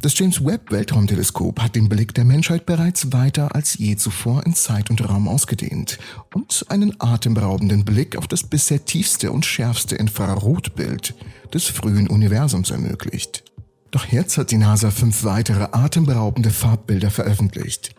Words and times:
Das 0.00 0.16
James 0.16 0.44
Webb 0.44 0.70
Weltraumteleskop 0.70 1.60
hat 1.60 1.74
den 1.74 1.88
Blick 1.88 2.14
der 2.14 2.24
Menschheit 2.24 2.66
bereits 2.66 3.12
weiter 3.12 3.52
als 3.56 3.76
je 3.78 3.96
zuvor 3.96 4.46
in 4.46 4.54
Zeit 4.54 4.90
und 4.90 5.08
Raum 5.08 5.26
ausgedehnt 5.26 5.98
und 6.32 6.64
einen 6.68 6.94
atemberaubenden 7.00 7.84
Blick 7.84 8.16
auf 8.16 8.28
das 8.28 8.44
bisher 8.44 8.84
tiefste 8.84 9.32
und 9.32 9.44
schärfste 9.44 9.96
Infrarotbild 9.96 11.16
des 11.52 11.64
frühen 11.64 12.08
Universums 12.08 12.70
ermöglicht. 12.70 13.42
Doch 13.90 14.06
jetzt 14.06 14.38
hat 14.38 14.52
die 14.52 14.58
NASA 14.58 14.92
fünf 14.92 15.24
weitere 15.24 15.66
atemberaubende 15.72 16.50
Farbbilder 16.50 17.10
veröffentlicht. 17.10 17.96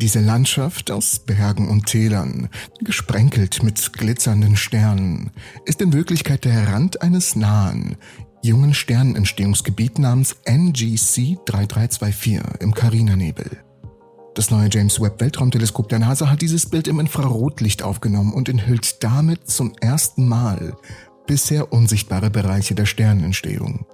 Diese 0.00 0.20
Landschaft 0.20 0.92
aus 0.92 1.18
Bergen 1.18 1.68
und 1.68 1.86
Tälern, 1.86 2.48
gesprenkelt 2.80 3.64
mit 3.64 3.92
glitzernden 3.92 4.56
Sternen, 4.56 5.30
ist 5.66 5.82
in 5.82 5.92
Wirklichkeit 5.92 6.44
der 6.44 6.68
Rand 6.68 7.02
eines 7.02 7.34
nahen, 7.34 7.96
jungen 8.42 8.74
Sternenentstehungsgebiet 8.74 9.98
namens 9.98 10.36
NGC 10.44 11.38
3324 11.44 12.40
im 12.60 12.74
Carina-Nebel. 12.74 13.64
Das 14.34 14.50
neue 14.50 14.68
James 14.70 15.00
Webb 15.00 15.20
Weltraumteleskop 15.20 15.88
der 15.88 15.98
NASA 15.98 16.30
hat 16.30 16.42
dieses 16.42 16.66
Bild 16.66 16.86
im 16.86 17.00
Infrarotlicht 17.00 17.82
aufgenommen 17.82 18.32
und 18.32 18.48
enthüllt 18.48 19.02
damit 19.02 19.50
zum 19.50 19.74
ersten 19.80 20.28
Mal 20.28 20.76
bisher 21.26 21.72
unsichtbare 21.72 22.30
Bereiche 22.30 22.74
der 22.74 22.86
Sternenentstehung. 22.86 23.86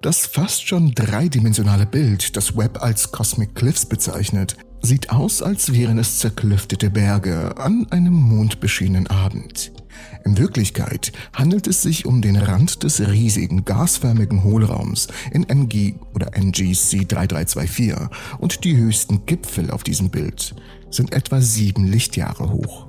Das 0.00 0.24
fast 0.24 0.66
schon 0.66 0.92
dreidimensionale 0.94 1.84
Bild, 1.84 2.34
das 2.36 2.56
Webb 2.56 2.82
als 2.82 3.12
Cosmic 3.12 3.54
Cliffs 3.54 3.84
bezeichnet, 3.84 4.56
sieht 4.80 5.10
aus, 5.10 5.42
als 5.42 5.74
wären 5.74 5.98
es 5.98 6.20
zerklüftete 6.20 6.88
Berge 6.88 7.54
an 7.58 7.86
einem 7.90 8.14
mondbeschienenen 8.14 9.06
Abend. 9.08 9.72
In 10.24 10.38
Wirklichkeit 10.38 11.12
handelt 11.32 11.66
es 11.66 11.82
sich 11.82 12.06
um 12.06 12.22
den 12.22 12.36
Rand 12.36 12.82
des 12.82 13.00
riesigen 13.00 13.64
gasförmigen 13.64 14.44
Hohlraums 14.44 15.08
in 15.32 15.48
NG 15.48 15.94
oder 16.14 16.36
NGC 16.36 17.06
3324 17.06 17.94
und 18.38 18.64
die 18.64 18.76
höchsten 18.76 19.26
Gipfel 19.26 19.70
auf 19.70 19.82
diesem 19.82 20.10
Bild 20.10 20.54
sind 20.90 21.12
etwa 21.12 21.40
sieben 21.40 21.86
Lichtjahre 21.86 22.50
hoch. 22.50 22.86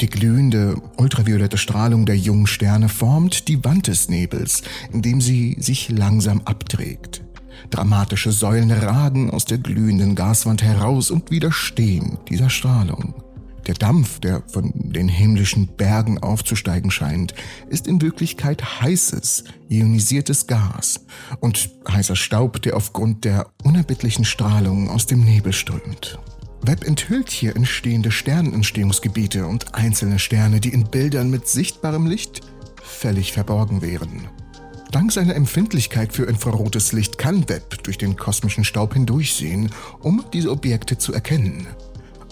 Die 0.00 0.08
glühende, 0.08 0.76
ultraviolette 0.98 1.56
Strahlung 1.56 2.04
der 2.04 2.18
jungen 2.18 2.46
Sterne 2.46 2.90
formt 2.90 3.48
die 3.48 3.64
Wand 3.64 3.86
des 3.86 4.10
Nebels, 4.10 4.62
indem 4.92 5.22
sie 5.22 5.56
sich 5.58 5.88
langsam 5.88 6.42
abträgt. 6.44 7.22
Dramatische 7.70 8.30
Säulen 8.30 8.70
ragen 8.70 9.30
aus 9.30 9.46
der 9.46 9.58
glühenden 9.58 10.14
Gaswand 10.14 10.62
heraus 10.62 11.10
und 11.10 11.30
widerstehen 11.30 12.18
dieser 12.28 12.50
Strahlung. 12.50 13.25
Der 13.66 13.74
Dampf, 13.74 14.20
der 14.20 14.42
von 14.46 14.72
den 14.74 15.08
himmlischen 15.08 15.66
Bergen 15.66 16.18
aufzusteigen 16.18 16.92
scheint, 16.92 17.34
ist 17.68 17.88
in 17.88 18.00
Wirklichkeit 18.00 18.80
heißes, 18.80 19.42
ionisiertes 19.68 20.46
Gas 20.46 21.00
und 21.40 21.70
heißer 21.90 22.14
Staub, 22.14 22.62
der 22.62 22.76
aufgrund 22.76 23.24
der 23.24 23.48
unerbittlichen 23.64 24.24
Strahlung 24.24 24.88
aus 24.88 25.06
dem 25.06 25.24
Nebel 25.24 25.52
strömt. 25.52 26.18
Webb 26.62 26.84
enthüllt 26.84 27.30
hier 27.30 27.56
entstehende 27.56 28.12
Sternenentstehungsgebiete 28.12 29.46
und 29.46 29.74
einzelne 29.74 30.20
Sterne, 30.20 30.60
die 30.60 30.72
in 30.72 30.84
Bildern 30.84 31.30
mit 31.30 31.48
sichtbarem 31.48 32.06
Licht 32.06 32.42
völlig 32.82 33.32
verborgen 33.32 33.82
wären. 33.82 34.28
Dank 34.92 35.10
seiner 35.10 35.34
Empfindlichkeit 35.34 36.12
für 36.12 36.24
infrarotes 36.24 36.92
Licht 36.92 37.18
kann 37.18 37.48
Webb 37.48 37.82
durch 37.82 37.98
den 37.98 38.16
kosmischen 38.16 38.64
Staub 38.64 38.94
hindurchsehen, 38.94 39.70
um 40.00 40.24
diese 40.32 40.50
Objekte 40.50 40.98
zu 40.98 41.12
erkennen. 41.12 41.66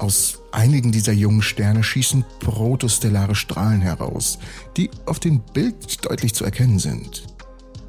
Aus 0.05 0.43
einigen 0.53 0.93
dieser 0.93 1.15
jungen 1.15 1.41
Sterne 1.41 1.83
schießen 1.83 2.27
protostellare 2.39 3.35
Strahlen 3.35 3.81
heraus, 3.81 4.39
die 4.77 4.91
auf 5.07 5.19
dem 5.19 5.41
Bild 5.41 6.05
deutlich 6.05 6.35
zu 6.35 6.45
erkennen 6.45 6.79
sind. 6.79 7.23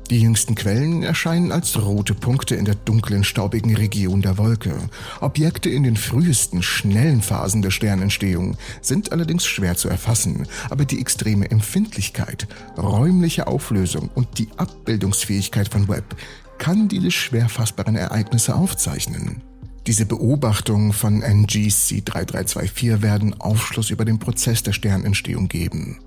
Die 0.10 0.22
jüngsten 0.22 0.56
Quellen 0.56 1.04
erscheinen 1.04 1.52
als 1.52 1.78
rote 1.78 2.14
Punkte 2.14 2.56
in 2.56 2.64
der 2.64 2.76
dunklen, 2.76 3.26
staubigen 3.26 3.76
Region 3.76 4.22
der 4.22 4.38
Wolke. 4.38 4.78
Objekte 5.20 5.70
in 5.70 5.84
den 5.84 5.98
frühesten, 5.98 6.64
schnellen 6.64 7.22
Phasen 7.22 7.62
der 7.62 7.72
Sternentstehung 7.72 8.56
sind 8.80 9.12
allerdings 9.12 9.46
schwer 9.46 9.76
zu 9.76 9.90
erfassen, 9.90 10.48
aber 10.70 10.86
die 10.86 11.02
extreme 11.02 11.52
Empfindlichkeit, 11.52 12.48
räumliche 12.78 13.48
Auflösung 13.48 14.10
und 14.16 14.38
die 14.38 14.48
Abbildungsfähigkeit 14.56 15.68
von 15.68 15.90
Webb 15.90 16.16
kann 16.60 16.88
diese 16.88 17.12
schwer 17.12 17.50
fassbaren 17.50 17.98
Ereignisse 17.98 18.56
aufzeichnen. 18.56 19.42
Diese 19.88 20.08
Beobachtungen 20.08 20.94
von 20.94 21.22
NGC 21.22 22.02
3324 22.04 23.04
werden 23.04 23.40
Aufschluss 23.40 23.92
über 23.92 24.04
den 24.04 24.18
Prozess 24.18 24.64
der 24.64 24.74
Sternentstehung 24.74 25.48
geben. 25.48 26.00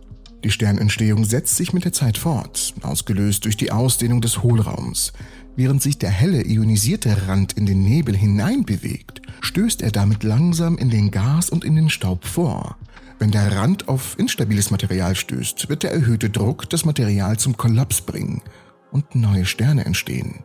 Die 0.43 0.51
Sternentstehung 0.51 1.25
setzt 1.25 1.57
sich 1.57 1.73
mit 1.73 1.85
der 1.85 1.93
Zeit 1.93 2.19
fort, 2.19 2.75
ausgelöst 2.83 3.45
durch 3.45 3.57
die 3.57 3.71
Ausdehnung 3.71 4.21
des 4.21 4.43
Hohlraums. 4.43 5.13
Während 5.55 5.81
sich 5.81 5.99
der 5.99 6.11
helle 6.11 6.45
ionisierte 6.45 7.29
Rand 7.29 7.53
in 7.53 7.67
den 7.67 7.83
Nebel 7.83 8.17
hineinbewegt, 8.17 9.23
stößt 9.41 9.83
er 9.83 9.93
damit 9.93 10.25
langsam 10.25 10.77
in 10.77 10.91
den 10.91 11.13
Gas 11.13 11.49
und 11.49 11.65
in 11.65 11.77
den 11.77 11.91
Staub 11.91 12.25
vor. 12.25 12.77
Wenn 13.21 13.31
der 13.31 13.57
Rand 13.57 13.89
auf 13.89 14.17
instabiles 14.19 14.71
Material 14.71 15.15
stößt, 15.15 15.69
wird 15.69 15.85
der 15.85 15.93
erhöhte 15.93 16.31
Druck 16.31 16.69
das 16.71 16.85
Material 16.85 17.37
zum 17.37 17.57
Kollaps 17.57 18.01
bringen 18.01 18.43
und 18.91 19.15
neue 19.15 19.45
Sterne 19.45 19.85
entstehen. 19.85 20.45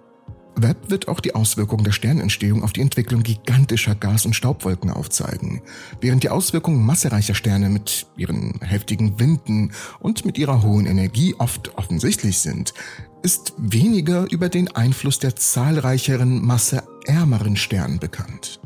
Webb 0.56 0.90
wird 0.90 1.08
auch 1.08 1.20
die 1.20 1.36
Auswirkungen 1.36 1.84
der 1.84 1.92
Sternentstehung 1.92 2.64
auf 2.64 2.74
die 2.74 2.82
Entwicklung 2.82 3.24
gigantischer 3.24 3.96
Gas- 3.96 4.26
und 4.26 4.36
Staubwolken 4.36 4.92
aufzeigen. 4.92 5.62
Während 6.02 6.24
die 6.24 6.30
Auswirkungen 6.30 6.86
massereicher 6.86 7.36
Sterne 7.36 7.70
mit 7.70 8.06
ihren 8.18 8.60
heftigen 8.62 9.20
Winden 9.20 9.72
und 10.00 10.26
mit 10.26 10.38
ihrer 10.38 10.62
hohen 10.62 10.86
Energie 10.86 11.36
oft 11.38 11.78
offensichtlich 11.78 12.40
sind, 12.40 12.74
ist 13.24 13.54
weniger 13.58 14.30
über 14.32 14.50
den 14.50 14.68
Einfluss 14.76 15.20
der 15.20 15.36
zahlreicheren, 15.36 16.46
masseärmeren 16.46 17.56
Sterne 17.56 17.98
bekannt. 17.98 18.60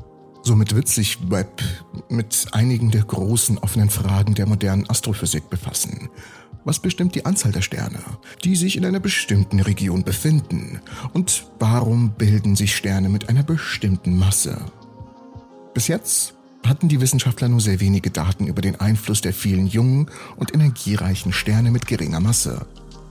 Somit 0.44 0.76
wird 0.76 0.88
sich 0.88 1.30
Webb 1.30 1.62
mit 2.10 2.48
einigen 2.54 2.90
der 2.90 3.04
großen 3.04 3.58
offenen 3.58 3.90
Fragen 3.90 4.34
der 4.34 4.48
modernen 4.48 4.90
Astrophysik 4.90 5.50
befassen. 5.50 6.10
Was 6.68 6.80
bestimmt 6.80 7.16
die 7.16 7.26
Anzahl 7.26 7.54
der 7.54 7.62
Sterne, 7.62 8.00
die 8.44 8.58
sich 8.58 8.76
in 8.76 8.84
einer 8.84 9.00
bestimmten 9.00 9.62
Region 9.62 10.04
befinden? 10.04 10.82
Und 11.14 11.46
warum 11.60 12.10
bilden 12.10 12.58
sich 12.58 12.76
Sterne 12.76 13.08
mit 13.08 13.30
einer 13.30 13.44
bestimmten 13.44 14.20
Masse? 14.20 14.60
Bis 15.74 15.88
jetzt 15.88 16.34
hatten 16.66 16.90
die 16.90 17.00
Wissenschaftler 17.00 17.48
nur 17.48 17.62
sehr 17.62 17.80
wenige 17.80 18.12
Daten 18.12 18.48
über 18.48 18.62
den 18.62 18.78
Einfluss 18.82 19.22
der 19.22 19.32
vielen 19.32 19.68
jungen 19.68 20.08
und 20.36 20.54
energiereichen 20.54 21.32
Sterne 21.32 21.72
mit 21.72 21.88
geringer 21.88 22.20
Masse. 22.20 22.66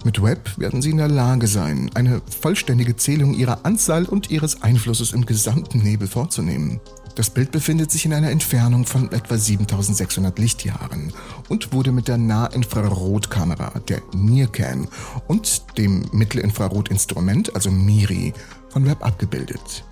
Mit 0.04 0.22
Webb 0.22 0.58
werden 0.58 0.82
sie 0.82 0.90
in 0.90 0.98
der 0.98 1.08
Lage 1.08 1.46
sein, 1.46 1.90
eine 1.94 2.20
vollständige 2.42 2.96
Zählung 2.96 3.32
ihrer 3.32 3.64
Anzahl 3.64 4.04
und 4.04 4.30
ihres 4.30 4.60
Einflusses 4.60 5.14
im 5.14 5.24
gesamten 5.24 5.78
Nebel 5.78 6.08
vorzunehmen. 6.08 6.78
Das 7.16 7.30
Bild 7.30 7.50
befindet 7.50 7.90
sich 7.90 8.04
in 8.04 8.12
einer 8.12 8.30
Entfernung 8.30 8.84
von 8.84 9.10
etwa 9.10 9.38
7600 9.38 10.38
Lichtjahren 10.38 11.14
und 11.48 11.72
wurde 11.72 11.90
mit 11.90 12.08
der 12.08 12.18
Nahinfrarotkamera, 12.18 13.80
der 13.88 14.02
NIRCam, 14.14 14.86
und 15.26 15.78
dem 15.78 16.04
Mittelinfrarotinstrument, 16.12 17.54
also 17.54 17.70
MIRI, 17.70 18.34
von 18.68 18.84
Webb 18.84 19.02
abgebildet. 19.02 19.82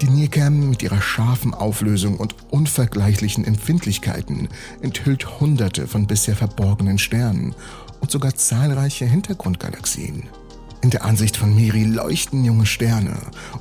Die 0.00 0.08
NIRCam 0.08 0.70
mit 0.70 0.82
ihrer 0.82 1.02
scharfen 1.02 1.52
Auflösung 1.52 2.16
und 2.16 2.34
unvergleichlichen 2.50 3.44
Empfindlichkeiten 3.44 4.48
enthüllt 4.80 5.38
hunderte 5.38 5.86
von 5.86 6.06
bisher 6.06 6.34
verborgenen 6.34 6.96
Sternen 6.96 7.54
und 8.00 8.10
sogar 8.10 8.34
zahlreiche 8.34 9.04
Hintergrundgalaxien. 9.04 10.30
In 10.82 10.90
der 10.90 11.04
Ansicht 11.04 11.36
von 11.36 11.54
Miri 11.54 11.84
leuchten 11.84 12.44
junge 12.44 12.64
Sterne 12.64 13.16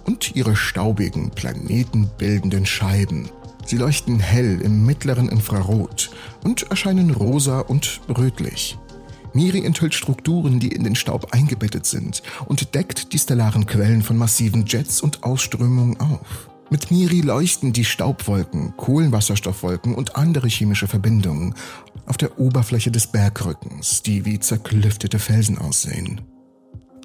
und 0.06 0.36
ihre 0.36 0.56
staubigen, 0.56 1.32
planetenbildenden 1.32 2.66
Scheiben. 2.66 3.30
Sie 3.66 3.78
leuchten 3.78 4.20
hell 4.20 4.62
im 4.62 4.86
mittleren 4.86 5.28
Infrarot 5.28 6.12
und 6.44 6.64
erscheinen 6.72 7.12
rosa 7.12 7.60
und 7.60 8.02
rötlich. 8.10 8.78
Miri 9.34 9.64
enthüllt 9.64 9.94
Strukturen, 9.94 10.60
die 10.60 10.70
in 10.70 10.84
den 10.84 10.96
Staub 10.96 11.34
eingebettet 11.34 11.86
sind 11.86 12.24
und 12.46 12.74
deckt 12.74 13.14
die 13.14 13.20
stellaren 13.20 13.66
Quellen 13.66 14.02
von 14.02 14.18
massiven 14.18 14.66
Jets 14.66 15.02
und 15.02 15.24
Ausströmungen 15.24 16.00
auf. 16.00 16.50
Mit 16.72 16.90
Miri 16.90 17.22
leuchten 17.22 17.74
die 17.74 17.86
Staubwolken, 17.86 18.76
Kohlenwasserstoffwolken 18.78 19.94
und 19.94 20.16
andere 20.16 20.48
chemische 20.48 20.88
Verbindungen 20.88 21.54
auf 22.06 22.18
der 22.18 22.40
Oberfläche 22.40 22.92
des 22.92 23.08
Bergrückens, 23.08 24.04
die 24.04 24.26
wie 24.26 24.40
zerklüftete 24.40 25.20
Felsen 25.20 25.58
aussehen. 25.58 26.22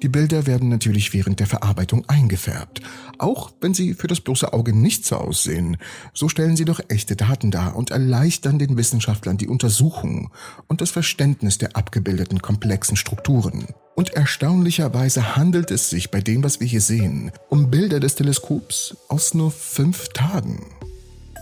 Die 0.01 0.09
Bilder 0.09 0.45
werden 0.45 0.69
natürlich 0.69 1.13
während 1.13 1.39
der 1.39 1.47
Verarbeitung 1.47 2.03
eingefärbt, 2.07 2.81
auch 3.17 3.51
wenn 3.61 3.73
sie 3.73 3.93
für 3.93 4.07
das 4.07 4.19
bloße 4.19 4.51
Auge 4.53 4.73
nicht 4.73 5.05
so 5.05 5.15
aussehen. 5.15 5.77
So 6.13 6.29
stellen 6.29 6.57
sie 6.57 6.65
doch 6.65 6.79
echte 6.89 7.15
Daten 7.15 7.51
dar 7.51 7.75
und 7.75 7.91
erleichtern 7.91 8.59
den 8.59 8.77
Wissenschaftlern 8.77 9.37
die 9.37 9.47
Untersuchung 9.47 10.31
und 10.67 10.81
das 10.81 10.91
Verständnis 10.91 11.57
der 11.57 11.75
abgebildeten 11.75 12.41
komplexen 12.41 12.97
Strukturen. 12.97 13.67
Und 13.95 14.13
erstaunlicherweise 14.13 15.37
handelt 15.37 15.71
es 15.71 15.89
sich 15.89 16.11
bei 16.11 16.19
dem, 16.19 16.43
was 16.43 16.59
wir 16.59 16.67
hier 16.67 16.81
sehen, 16.81 17.31
um 17.49 17.71
Bilder 17.71 18.01
des 18.01 18.15
Teleskops 18.15 18.97
aus 19.07 19.33
nur 19.33 19.51
fünf 19.51 20.09
Tagen. 20.09 20.65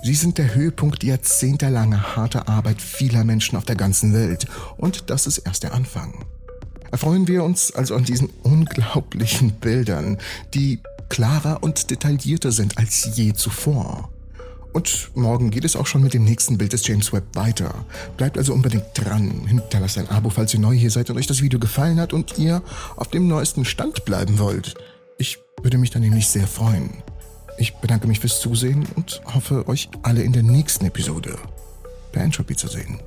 Sie 0.03 0.15
sind 0.15 0.37
der 0.37 0.53
Höhepunkt 0.53 1.03
jahrzehntelanger 1.03 2.15
harter 2.15 2.49
Arbeit 2.49 2.81
vieler 2.81 3.23
Menschen 3.23 3.57
auf 3.57 3.65
der 3.65 3.77
ganzen 3.77 4.13
Welt 4.13 4.45
und 4.77 5.09
das 5.09 5.27
ist 5.27 5.39
erst 5.39 5.63
der 5.63 5.73
Anfang 5.73 6.25
erfreuen 6.93 7.27
wir 7.27 7.43
uns 7.43 7.71
also 7.71 7.95
an 7.95 8.03
diesen 8.03 8.29
unglaublichen 8.43 9.53
Bildern, 9.53 10.19
die 10.53 10.79
klarer 11.09 11.63
und 11.63 11.89
detaillierter 11.89 12.51
sind 12.51 12.77
als 12.77 13.09
je 13.15 13.33
zuvor. 13.33 14.11
Und 14.73 15.09
morgen 15.15 15.49
geht 15.49 15.65
es 15.65 15.75
auch 15.75 15.87
schon 15.87 16.03
mit 16.03 16.13
dem 16.13 16.23
nächsten 16.23 16.59
Bild 16.59 16.71
des 16.71 16.85
James 16.85 17.11
Webb 17.11 17.23
weiter. 17.33 17.73
Bleibt 18.15 18.37
also 18.37 18.53
unbedingt 18.53 18.85
dran, 18.93 19.47
hinterlasst 19.47 19.97
ein 19.97 20.09
Abo, 20.09 20.29
falls 20.29 20.53
ihr 20.53 20.59
neu 20.59 20.75
hier 20.75 20.91
seid 20.91 21.09
und 21.09 21.17
euch 21.17 21.25
das 21.25 21.41
Video 21.41 21.57
gefallen 21.59 21.99
hat 21.99 22.13
und 22.13 22.37
ihr 22.37 22.61
auf 22.95 23.07
dem 23.07 23.27
neuesten 23.27 23.65
Stand 23.65 24.05
bleiben 24.05 24.37
wollt. 24.37 24.75
Ich 25.17 25.39
würde 25.63 25.79
mich 25.79 25.89
da 25.89 25.97
nämlich 25.97 26.27
sehr 26.27 26.47
freuen. 26.47 27.01
Ich 27.57 27.73
bedanke 27.75 28.07
mich 28.07 28.19
fürs 28.19 28.39
Zusehen 28.39 28.87
und 28.95 29.19
hoffe, 29.33 29.67
euch 29.67 29.89
alle 30.03 30.21
in 30.21 30.31
der 30.31 30.43
nächsten 30.43 30.85
Episode 30.85 31.39
bei 32.11 32.21
Entropy 32.21 32.55
zu 32.55 32.67
sehen. 32.67 32.99